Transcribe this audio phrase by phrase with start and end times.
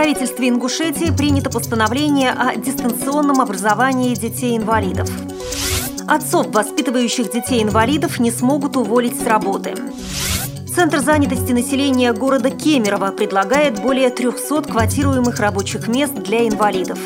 [0.00, 5.10] правительстве Ингушетии принято постановление о дистанционном образовании детей-инвалидов.
[6.08, 9.74] Отцов, воспитывающих детей-инвалидов, не смогут уволить с работы.
[10.74, 16.98] Центр занятости населения города Кемерово предлагает более 300 квотируемых рабочих мест для инвалидов.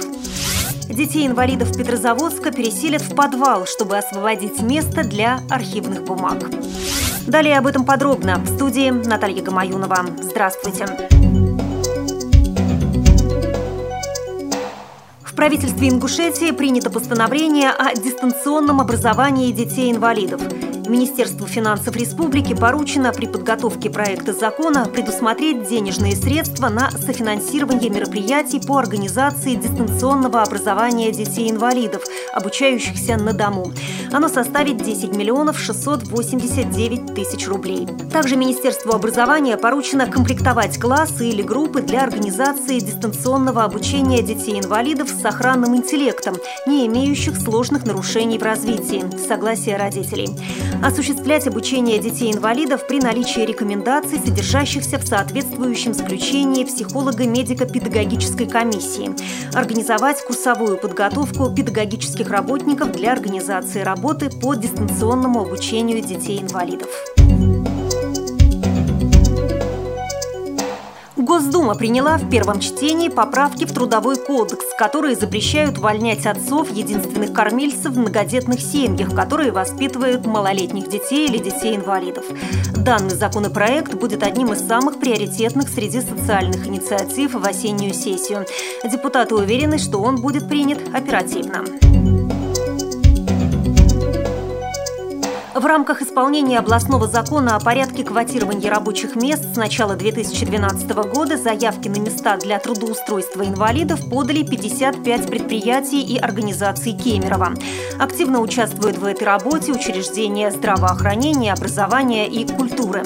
[0.89, 6.45] Детей-инвалидов Петрозаводска переселят в подвал, чтобы освободить место для архивных бумаг.
[7.27, 10.07] Далее об этом подробно в студии Наталья Гамаюнова.
[10.21, 10.87] Здравствуйте.
[11.11, 11.34] В
[15.45, 20.41] правительстве Ингушетии принято постановление о дистанционном образовании детей-инвалидов.
[20.89, 28.79] Министерству финансов республики поручено при подготовке проекта закона предусмотреть денежные средства на софинансирование мероприятий по
[28.79, 33.71] организации дистанционного образования детей-инвалидов, обучающихся на дому.
[34.15, 37.89] Оно составит 10 миллионов 689 тысяч рублей.
[38.13, 45.75] Также Министерству образования поручено комплектовать классы или группы для организации дистанционного обучения детей-инвалидов с сохранным
[45.75, 50.29] интеллектом, не имеющих сложных нарушений в развитии, согласие родителей.
[50.81, 59.11] Осуществлять обучение детей-инвалидов при наличии рекомендаций, содержащихся в соответствующем заключении психолого-медико-педагогической комиссии,
[59.57, 66.89] организовать курсовую подготовку педагогических работников для организации работы по дистанционному обучению детей-инвалидов.
[71.17, 77.95] Госдума приняла в первом чтении поправки в Трудовой кодекс, которые запрещают увольнять отцов единственных кормильцев
[77.95, 82.27] в многодетных семьях, которые воспитывают малолетних детей или детей-инвалидов.
[82.77, 88.45] Данный законопроект будет одним из самых приоритетных среди социальных инициатив в осеннюю сессию.
[88.85, 91.65] Депутаты уверены, что он будет принят оперативно.
[95.55, 101.87] В рамках исполнения областного закона о порядке квотирования рабочих мест с начала 2012 года заявки
[101.87, 107.55] на места для трудоустройства инвалидов подали 55 предприятий и организаций Кемерово.
[108.01, 113.05] Активно участвуют в этой работе учреждения здравоохранения, образования и культуры.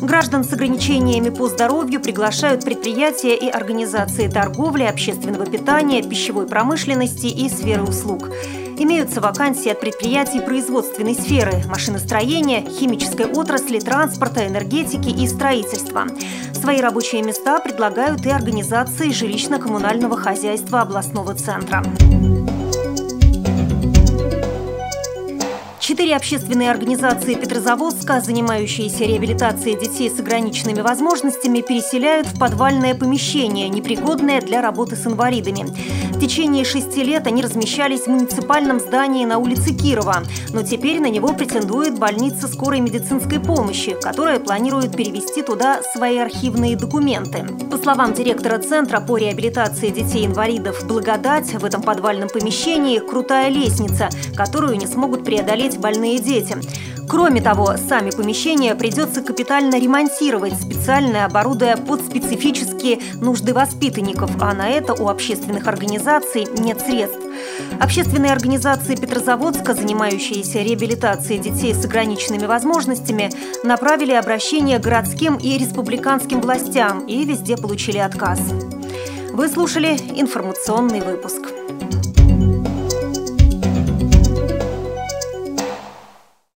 [0.00, 7.48] Граждан с ограничениями по здоровью приглашают предприятия и организации торговли, общественного питания, пищевой промышленности и
[7.48, 8.30] сферы услуг.
[8.82, 16.06] Имеются вакансии от предприятий производственной сферы, машиностроения, химической отрасли, транспорта, энергетики и строительства.
[16.54, 21.84] Свои рабочие места предлагают и организации жилищно-коммунального хозяйства областного центра.
[25.90, 34.40] Четыре общественные организации Петрозаводска, занимающиеся реабилитацией детей с ограниченными возможностями, переселяют в подвальное помещение, непригодное
[34.40, 35.66] для работы с инвалидами.
[36.20, 40.22] В течение шести лет они размещались в муниципальном здании на улице Кирова,
[40.52, 46.76] но теперь на него претендует больница скорой медицинской помощи, которая планирует перевести туда свои архивные
[46.76, 47.46] документы.
[47.70, 54.76] По словам директора Центра по реабилитации детей-инвалидов «Благодать», в этом подвальном помещении крутая лестница, которую
[54.76, 56.54] не смогут преодолеть больные дети.
[57.10, 64.68] Кроме того, сами помещения придется капитально ремонтировать, специально оборудуя под специфические нужды воспитанников, а на
[64.68, 67.18] это у общественных организаций нет средств.
[67.80, 73.32] Общественные организации Петрозаводска, занимающиеся реабилитацией детей с ограниченными возможностями,
[73.64, 78.38] направили обращение городским и республиканским властям и везде получили отказ.
[79.32, 81.42] Вы слушали информационный выпуск.